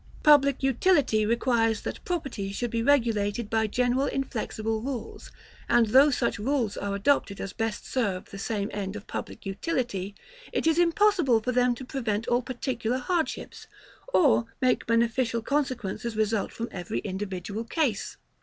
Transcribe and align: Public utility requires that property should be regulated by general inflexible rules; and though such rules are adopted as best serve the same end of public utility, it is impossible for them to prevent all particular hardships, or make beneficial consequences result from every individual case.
Public 0.23 0.63
utility 0.63 1.27
requires 1.27 1.81
that 1.81 2.03
property 2.05 2.51
should 2.51 2.71
be 2.71 2.81
regulated 2.81 3.51
by 3.51 3.67
general 3.67 4.07
inflexible 4.07 4.81
rules; 4.81 5.31
and 5.69 5.89
though 5.89 6.09
such 6.09 6.39
rules 6.39 6.75
are 6.75 6.95
adopted 6.95 7.39
as 7.39 7.53
best 7.53 7.85
serve 7.85 8.31
the 8.31 8.39
same 8.39 8.71
end 8.73 8.95
of 8.95 9.05
public 9.05 9.45
utility, 9.45 10.15
it 10.51 10.65
is 10.65 10.79
impossible 10.79 11.39
for 11.39 11.51
them 11.51 11.75
to 11.75 11.85
prevent 11.85 12.27
all 12.27 12.41
particular 12.41 12.97
hardships, 12.97 13.67
or 14.11 14.47
make 14.59 14.87
beneficial 14.87 15.43
consequences 15.43 16.15
result 16.17 16.51
from 16.51 16.67
every 16.71 16.97
individual 17.01 17.63
case. 17.63 18.17